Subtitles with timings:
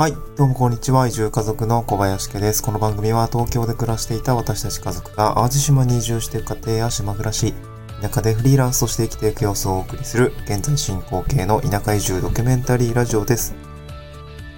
[0.00, 1.06] はい、どうもこんにちは。
[1.08, 2.62] 移住家族の小林家です。
[2.62, 7.52] この番組は東京で暮らしていた私たち家族が淡路島に移住していく家庭や島暮らし、
[8.00, 13.54] 田舎でフリーランスとして生きていく様子をお送りする、現在進行形の田舎移住ドキュメンタリーラジオです。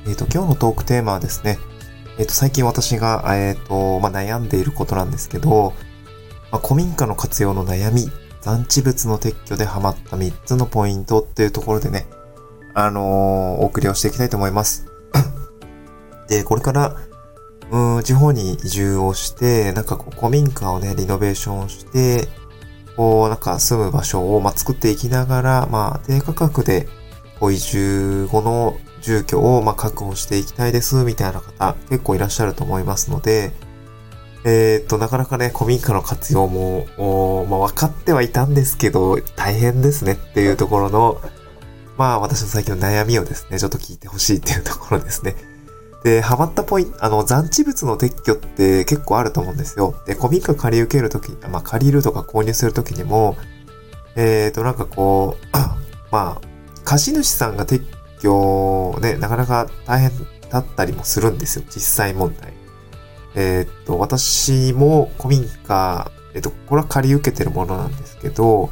[0.07, 1.59] えっ、と、今日のトークテーマはですね、
[2.21, 5.73] えっ、と、最近私が、えっ、と、まあ、悩んでいることなんですけど、
[6.53, 8.09] まあ、古民家の活用の悩み、
[8.43, 12.07] 残地物の撤去でハマった3つのポイントっていうところでね、
[12.75, 14.92] あのお送りをしていきたいと思います。
[16.29, 16.97] で、これから、
[17.71, 22.29] うん、地方に移住をして、なんかこう、古民家をね、リノベーションして、
[22.97, 26.89] こう、なんか住む場所を、まあ、作っていきながら、まあ、低価格で、
[27.41, 33.53] こう、移住後の住居を、まあ、確保していきたいです、みたいな方、結構いらっしゃると思いますので、
[34.45, 41.21] えーっと、なかなかね、古民家の活用も、おまあ、分かってはいたんですけど、大変ですねっていうところの、
[42.03, 45.37] まあ、私の最近の悩みをですね、ちょっと聞いてほしいっていうところですね。
[46.03, 49.95] で、ハマったポイント、あの、残地物の撤去って結構あると思うんですよ。
[50.05, 53.37] で、古民家借り受けるとき、まあ、借りるとか購入するときにも、
[54.17, 55.47] えーと、なんかこう、
[56.11, 57.85] まあ、貸主さんが撤
[58.21, 60.11] 去、ね、なかなか大変
[60.51, 62.53] だったりもするんですよ、実際問題。
[63.37, 68.71] えーっと、私も古民家、えっと、これは借り受けてるものなんですけど、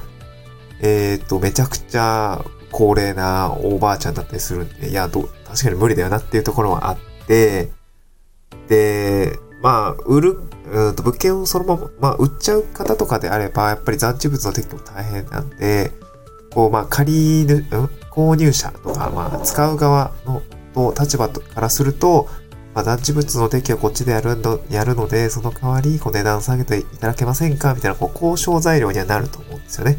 [0.80, 7.70] えっと、めちゃくちゃ高齢なおばあちゃんだったりするんで、いや、ど、確かに無理だよなっていうところはあって、
[8.68, 10.38] で、まあ、売る、
[10.72, 15.92] うんと物件をそのまま、まあ、売っちゃう方とかであれば、やっぱり残地物の撤去も大変なんで、
[16.50, 20.42] こう、まあ、借りる、うん購入者とか、まあ、使う側の、
[20.74, 22.28] と、立場からすると、
[22.74, 29.96] まあ、残地物の撤去はこっちでやるの、やるので、その代わり、こう、値段下げていただけませんかみたいな、こう、交渉材料にはなると思うんですよね。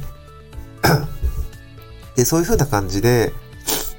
[2.16, 3.34] で、そういう風な感じで、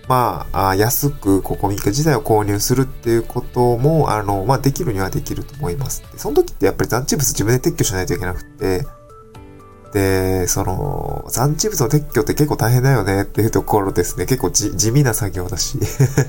[0.08, 6.02] まあ、安く、こう、古民家自体を購入するっていうことも、あの、まあ、できるにはできると思います。
[6.12, 8.86] で、その時ってやっぱり残地物自分で撤去しないといけなくて、
[9.92, 14.26] で、その、残地物の撤去って結構大変だよねっていうところですね。
[14.26, 15.78] 結構じ地味な作業だし。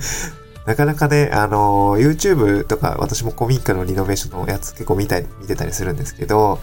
[0.66, 6.60] なかなかね、あの、YouTube とか私も古民家のリノベーションのやつ結構見たり、見てたりするんですけど、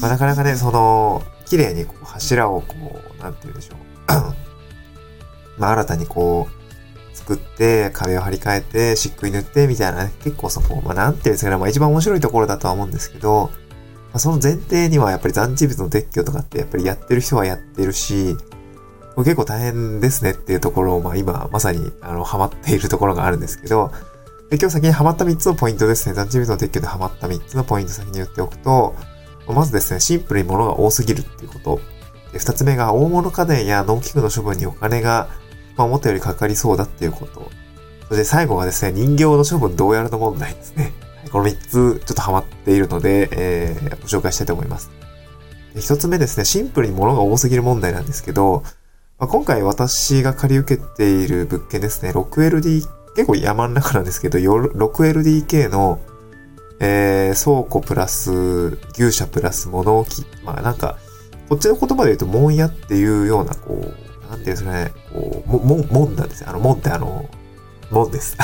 [0.00, 2.74] まあ、なかなかね、その、綺麗にこう柱をこ
[3.18, 3.87] う、なんて言うんでしょう。
[5.58, 13.50] まあ、新たにこう、作って、壁を張り替えて、漆喰塗って、みたいなね、結構そこ、まあ、なんていうんですかね、まあ、一番面白いところだとは思うんですけど、
[14.08, 18.36] まあ、その前提にはやっぱり残地物の撤去とかってやっぱりやってる人はやってるし、
[19.14, 23.90] これ結構大変ですねっていうところを、まあ今まさにあのハマっているところがあるんですけど、
[24.48, 26.14] で今日先にハマった3つのポイントですね。
[26.14, 28.94] 残地物の撤去でハマった3つのポイント先に言っておくと、
[29.48, 31.80] まずですね、シンプルに物が多すぎるっていうこと。
[32.32, 35.28] で2つ目が大物家電や農機具の処分にお金が、
[35.76, 37.50] まあ、思ったよりかかりそうだっていうこと。
[38.08, 40.92] そして最後がですね、人形の処分どうやるの問題ですね。
[41.30, 44.90] この3つちょっとハマっているので、えー、ご紹介したいと思います。
[45.74, 48.62] で1つ目ですね、シンプルに物が多すぎる問題なんですけど、
[49.18, 56.00] まあ、今回私が借り受けている物件ですね、6LD、結構山の中なんですけど、6LDK の、
[56.80, 60.24] えー、倉庫プラス、牛舎プラス物置。
[60.44, 60.98] まあなんか、
[61.48, 66.50] こっちの言葉で言うと、門屋っていうような、こう、なんていうんですかね、こう、も、門、門なんですよ。
[66.50, 67.28] あの、門ってあの、
[67.90, 68.36] 門です。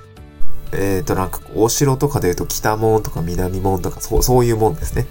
[0.72, 5.06] えっと、なんかこう、お城とかで言うと、北門とか南門とか、そう、そういう門ですね。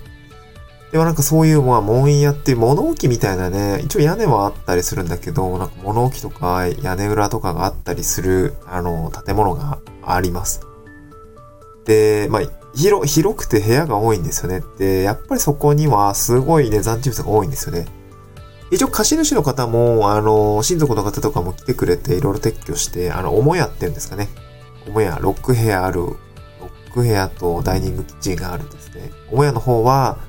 [0.91, 10.61] でもなんかそういう、まあ、門屋っていう物置みたいなね、一応屋根はあったりするんだけど、なんか物置とか屋根裏とかがあったりする、あの、建物があります。
[11.85, 12.41] で、まあ、
[12.75, 14.63] 広、広くて部屋が多いんですよね。
[14.77, 17.85] で、やっぱりそこにはすごいね、残地物が多いんですよね。
[18.71, 24.29] 一応貸主の方も、あの、親族の方とかも来てくれていろいろ撤去して、あの、母屋っていうんですかね。
[24.85, 26.01] 母屋、6部屋ある、
[26.93, 29.11] 6部屋とダイニングキッチンがあるんですね。
[29.29, 30.19] 母屋の方は、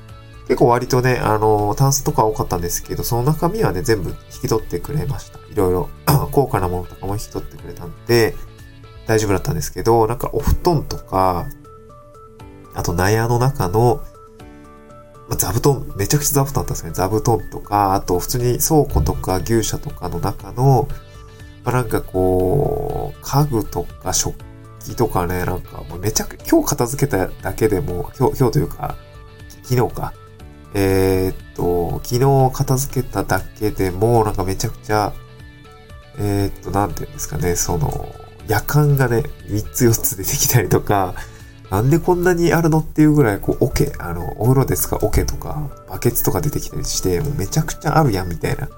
[0.49, 5.39] 結構割とね、あの、タンスとか多かったんですけど、その中身はね、全部引き取ってくれました。
[5.49, 5.89] いろいろ、
[6.31, 8.35] 高価なものとかも引き取ってくれたんで、
[9.07, 11.47] 大丈夫だったんですけど、なんかお布団とか、
[12.73, 14.03] あと納屋の中の、
[15.29, 16.91] まあ、座布団、めちゃくちゃ座布団だったんですね。
[16.91, 20.87] 座布団とか、あと普通に倉庫とか牛舎とかの中の、
[21.63, 24.35] まあ、なんかこう、家具とか食
[24.79, 28.95] 器とかね、なんかめちゃく今日片付けただけでも、今日、今日というか、
[29.63, 30.13] 昨日か。
[30.75, 35.13] えーっと、昨日片付けただけでも、なんかめちゃくちゃ、
[36.17, 38.13] えーっと、なんていうんですかね、その、
[38.47, 41.13] 夜間がね、3つ4つ出てきたりとか、
[41.73, 48.69] なんでこんなにあるのっていうぐらい、こう、桶、あの、お風呂で使う桶とか、バケツとか出てきたりして、もうめちゃくちゃあるやん、みたいな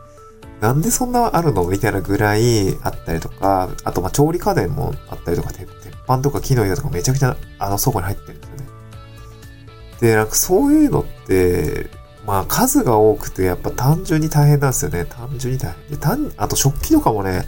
[0.61, 5.67] なんでそんなあるのみたいなぐらいあったりとか、あとま調理家電もあったりとか、鉄
[6.05, 8.65] 板とか木の板とかめちゃくちゃあの倉庫に入ってるんですよね。
[9.99, 11.89] で、なんかそういうのって、
[12.25, 15.05] まあ数が多くてやっぱ単純に大変なんですよね。
[15.05, 15.91] 単純に大変。
[15.91, 17.45] で、単、あと食器とかもね、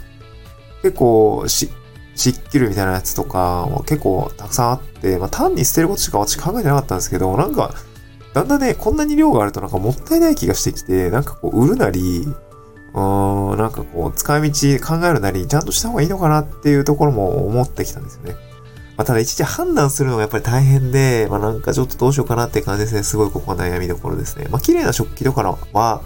[0.82, 1.70] 結構し、
[2.18, 7.74] 湿気るみたいなやつとかも結構たくさんあって、まあ単に捨てることしか私考えてなかったんですけど、なんか、
[8.34, 12.26] だんだんね、こんなに量があるとなんかもったいない気がしてきて、なんかこう売るなり、
[12.94, 18.36] うーん、なんかこう使い道考えるなり、ちゃんとした方がいいのかなっていうところも思ってきたんですよね。
[18.98, 23.04] まあ、ただ一時判断するのがやっぱり大変で、まあ、なんかちょっとどうしようかなって感じですね。
[23.04, 24.48] すごいここは悩みどころですね。
[24.50, 25.42] まあ、綺麗な食器とか
[25.72, 26.02] は、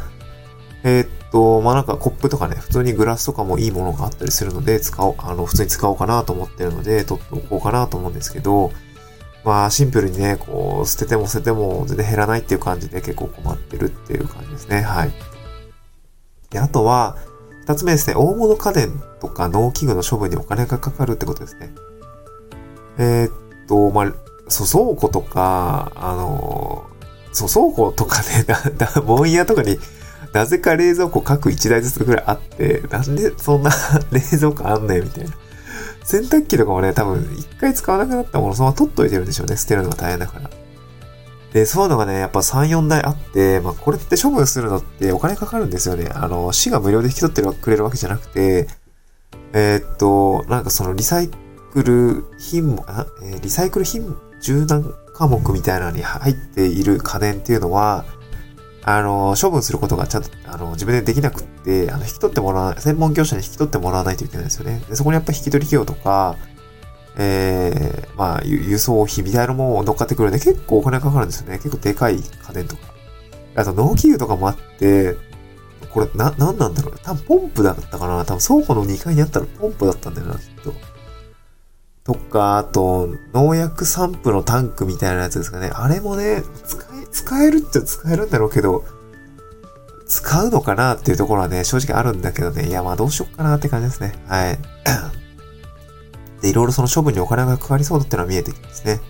[0.84, 8.72] えー、っと、まあ、なんかコップとかね、普通にグラスとかもいいものがあったりするので、使おう、あの、普通に使おうかなと思ってるので、取っておこうかなと思うんですけど、
[9.44, 14.82] まあ、シンプルにね、こう、捨てても捨てても全然減らないっていう感じで結構困ってるっていう感じですね。
[14.82, 15.12] はい。
[16.50, 17.16] で、あとは、
[17.62, 21.72] 二つ目ですね、大物家電とか農機具の処分にお金がかかるってことですね。
[22.98, 23.30] えー、っ
[23.68, 24.12] と、まあ、
[24.48, 26.84] そう、倉庫とか、あの、
[27.32, 29.78] そう、倉庫とかね、 だ、だ、盆屋とかに、
[30.32, 33.70] なぜか冷蔵庫各1台ずつぐらいあって、なんでそんな
[34.12, 35.30] 冷蔵庫あんねんみたいな。
[36.04, 39.56] 洗濯機とかもね、多分一回使わなくなったものそのまま取っといてるんでしょうね。
[39.56, 40.50] 捨てるのが大変だから。
[41.52, 46.08] で、そういうのがね、やっぱ3、4台あって、まあこれって処分するのってお金かかるんですよね。
[46.12, 48.68] あの、市が無料で引き取ってくれるわけじゃなくて、
[49.52, 51.28] えー、っと、なんかそのリサイ
[51.72, 52.82] クル品目、
[53.22, 58.06] えー、リサイクル品、柔軟科目みたいなのに入っている家電っていうのは、
[58.84, 64.82] あの、処分することがちゃんと、あの、自分でできなくって、あの、引き取ってもらわない、専門業者に引き取ってもらわないといけないですよね。
[64.88, 66.36] でそこにやっぱ引き取り費用とか、
[67.16, 71.58] えー、まあ、輸送費みたいなものも乗っかってくるんで、結構お金かかるんですよね。
[71.58, 72.82] 結構でかい家電とか。
[73.54, 75.16] あと、農機具とかもあって、
[75.90, 80.72] これ、な、なんなんだろう多分ポンプだったかな多分倉庫の2階にあったらポンプだったんだよな、きっと。
[82.04, 85.70] とか、あと、農薬散布のタンクみたいなやつですかね。
[85.72, 88.84] あれもね、使、使えるって使えるんだろうけど、
[90.06, 92.68] 使うのかなっていうところはね、正直あるんだけどね。
[92.68, 94.14] いや、まあどうしよっかなって感じですね。
[94.26, 94.58] はい。
[96.42, 99.00] で、いろいろその処分にお金がかかりそうだっていうのは見えてきますね。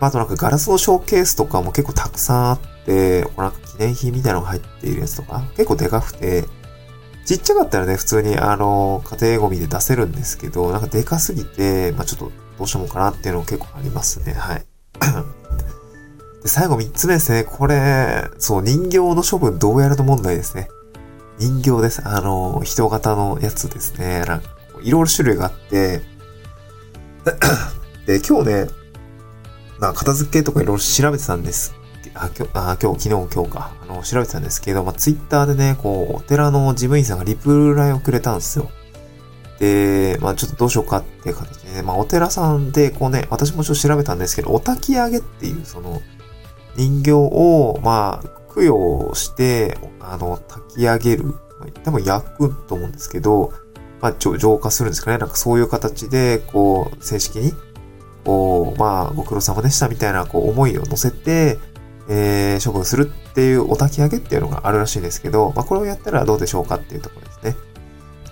[0.00, 6.44] あ、となんかガラスのショーケースとかも結構たくさんあって、なんか記念品みたいなのが入っているやつとか、結構でかくて、
[7.24, 14.32] ちっちゃかったらね、普通にあの、家庭ゴミで出せるんですけど、なんかでかすぎて、まあちょっとどうしようかなっていうのも結構ありますね。
[14.32, 14.66] はい。
[16.42, 17.44] で最後三つ目ですね。
[17.44, 20.68] これ、そう、人形の処分どうやるの問題ですね。
[21.38, 22.02] 人形です。
[22.04, 24.24] あの、人型のやつですね。
[24.26, 24.48] なんか
[24.82, 26.02] いろいろ種類があって、
[28.06, 28.66] で、今日ね、
[29.78, 31.74] まあ、片付けとかいろいろ調べてたんです
[32.14, 33.72] あ、今日、あ、今日、昨日、今日か。
[33.82, 38.70] あの、調べてたんですけど、まあ、ツイッターでね、こう、お寺の事務員さんがリプライをくれたんですよ。
[39.58, 46.02] で、まあ、ちょっとどうしようかっていう形でね、まあ、お寺さんで、こうね、私もちょっと調べたんですけど、お焚き上げっていう、その、
[46.76, 51.34] 人形を、まあ、供養して、あの、炊き上げる。
[51.84, 53.52] 多分焼くと思うんですけど、
[54.00, 55.18] まあ、浄化するんですかね。
[55.18, 57.52] なんかそういう形で、こう、正式に、
[58.24, 61.58] こう、まあ、ご苦労様でしたみたいな、こう、思いを乗せて、
[62.08, 67.56] えー、処分するっていうお焚き上げっていうのがあるらしいんですけど、まあ、これをやったらどうでしょうかっていうところですね。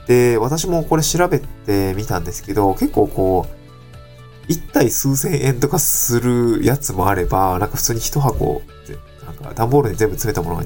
[0.07, 3.60] で、私もこれ調べてみたんですけど、結構こう、
[4.51, 8.63] 一体数千円とかするやつもあれば、なんか普通に一箱、
[9.25, 10.65] なんか段ボールに全部詰めたものが、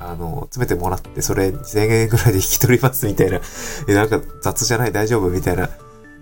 [0.00, 3.40] あの、詰めてもらって、それ2000円ぐらいで引き取りますみたいな、
[3.86, 5.70] え、なんか雑じゃない大丈夫みたいな、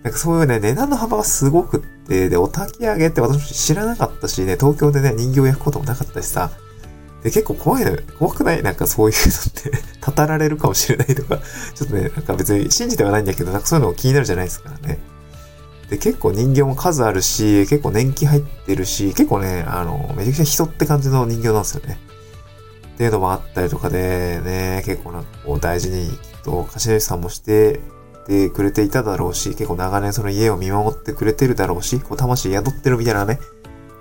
[0.03, 6.51] なんかそういうね、値段の幅がすごくって、で、お焚き上げって私知らなかったしね、東京でね、人形を焼くこともなかったしさ、
[7.23, 7.97] で、結構怖いのよ。
[8.17, 8.61] 怖くない？
[8.63, 9.83] なんかそういうのって。
[9.99, 11.39] 語られるかもしれないとか、
[11.75, 14.99] ちょっとね、なんか別に信じてはないんだけど、なんかそういうのも気になるじゃないですからね。
[15.89, 21.99] で、結構人形も数あるし、結構年季入ってるし、結構ね、あの、めちゃくちゃ人って感じの人形なんですよね。
[22.93, 27.79] っていうのもあったりとかで、ね、結構なんかこう大事にきっと貸主さんもして
[28.29, 33.39] てくれていただろうし、結構長年その家を見守ってくれてるだろうし、こう魂宿ってるみたいなね、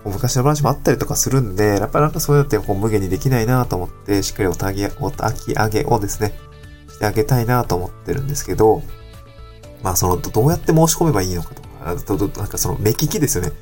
[0.04, 6.34] こう昔の話もあったりとかするんで、やっぱりなんかそういうのってこう無限にできないなと思って、しっかりおたぎ、おたき上げをですね、
[6.90, 8.82] してあげたいなと思ってるんですけど、
[9.82, 13.52] まあその、どうやって申し込めばいいのかと、あと、なんかその目利きですよね。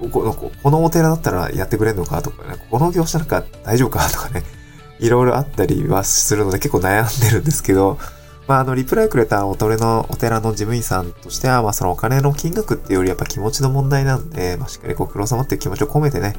[0.00, 4.44] こここのお寺だったらやってくれんのかとか、ね、この業者なんか大丈夫かとかね、
[5.00, 7.98] いろいろあったりはするので結構悩んでるんですけど、
[8.46, 16.34] まあ、あの、リプライくれたお寺の、お寺の事務員さんとしては、まあ、そのお金の金額っていうよりやっぱ気持ちの問題なんで、まあ、しっかりご苦労様っていう気持ちを込めてね、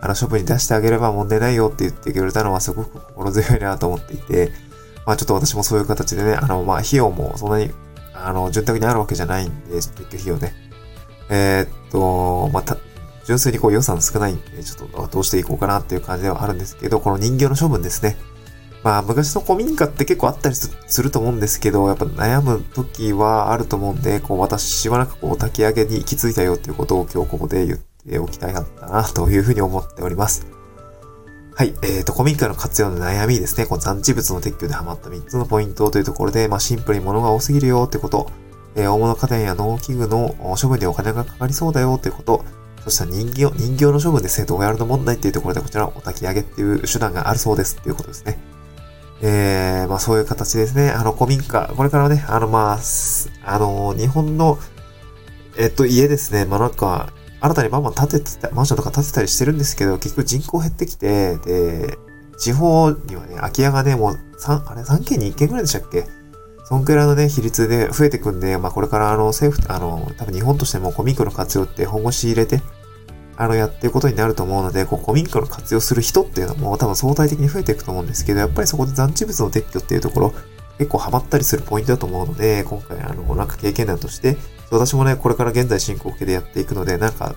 [0.00, 4.52] あの、処分に出してあげれば問題ないよって言ってくれたのはすごく心強いなと思っていて、
[5.04, 7.70] ままあちょっと私もそういう形でね、あの、まあ費用もそんなに、
[8.14, 10.69] あの、潤沢にあるわけじゃないんで、撤去費用ね。
[11.30, 12.76] えー、っと、また、
[13.24, 18.16] 純粋にこう予算少ないんで、ちょっとどうしていこうかなっていう感じではあるんですけど、この人形の処分ですね。
[18.82, 28.64] まあ昔の古民家って結構あったりすると思うんですけど、やっぱ悩む時はあると思うんで、こう私はなんかこう炊き上げに行き着いたよっていうことを今日ここで言っておきたいな
[29.04, 30.46] というふうに思っております。
[31.54, 31.74] はい。
[31.82, 33.66] えっ、ー、と、古民家の活用の悩みですね。
[33.66, 38.30] この残地物の撤去でハマった3つのポイントというところで、まあシンプルに物が多すぎるよってこと、
[38.74, 42.44] えー、大物家電や農機具の処分でお金がかかりそうだよってこと、
[42.84, 48.38] そしたら人形、人形の処分ですね、どうやるの問題っていうところでこちらお焚き上げっていう手段があるそうですっていうことですね。
[49.22, 50.90] えー、まあそういう形ですね。
[50.90, 52.78] あの、古民家、これからね、あの、まあ、
[53.44, 54.58] あの、日本の、
[55.58, 61.98] えっと、家ですね、まあなんか、新たにバンバン建ててた、マンションとか建てたりしてるんですけど、結局人口減ってきて、で、
[62.38, 66.06] 地方にはね、空き家がね、もう3、あれ3軒に1軒ぐらいでしたっけ
[66.70, 72.62] そんくらいのね、比率で増えてくんで、まあこれからあの政府、あの、多分日本としても古民家の活用って本腰入れて、
[73.36, 80.34] あの、やっていくことになると思うので、こう、古民家の活用する人っていうのも多分相対的に増えていくと思うんですけど、やっぱりそこで残地物の撤去っていうところ、
[80.78, 84.36] 結構ハマったりするポイントだと思うので、今回、あの、なんか経験談として、
[84.70, 87.34] 私もね、これから現在進行形でやっていくので、なんか、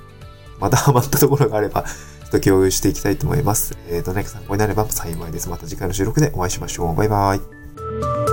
[0.60, 1.88] またハマったところがあれば、ちょ
[2.28, 3.75] っと共有していきたいと思います。
[3.90, 5.50] えっ、ー、とね、参考になれば幸いです。
[5.50, 6.96] また次回の収録でお会いしましょう。
[6.96, 8.33] バイバイ。